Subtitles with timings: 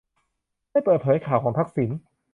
[0.71, 1.89] ไม่เปิดเผยข่าวของทักษิณ